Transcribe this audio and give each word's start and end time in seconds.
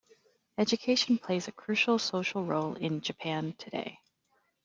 Education 0.57 1.19
plays 1.19 1.47
a 1.47 1.51
crucial 1.51 1.99
social 1.99 2.43
role 2.43 2.73
in 2.73 3.01
Japan 3.01 3.53
today. 3.59 3.99